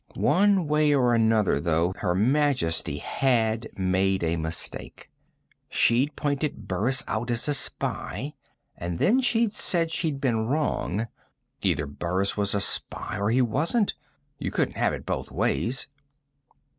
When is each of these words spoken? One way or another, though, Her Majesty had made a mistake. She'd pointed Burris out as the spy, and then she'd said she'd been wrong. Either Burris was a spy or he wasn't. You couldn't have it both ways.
One 0.15 0.65
way 0.67 0.95
or 0.95 1.13
another, 1.13 1.59
though, 1.59 1.93
Her 1.99 2.15
Majesty 2.15 2.97
had 2.97 3.67
made 3.77 4.23
a 4.23 4.35
mistake. 4.35 5.11
She'd 5.69 6.15
pointed 6.15 6.67
Burris 6.67 7.03
out 7.07 7.29
as 7.29 7.45
the 7.45 7.53
spy, 7.53 8.33
and 8.75 8.97
then 8.97 9.21
she'd 9.21 9.53
said 9.53 9.91
she'd 9.91 10.19
been 10.19 10.47
wrong. 10.47 11.05
Either 11.61 11.85
Burris 11.85 12.35
was 12.35 12.55
a 12.55 12.59
spy 12.61 13.19
or 13.19 13.29
he 13.29 13.43
wasn't. 13.43 13.93
You 14.39 14.49
couldn't 14.49 14.73
have 14.77 14.91
it 14.93 15.05
both 15.05 15.29
ways. 15.29 15.87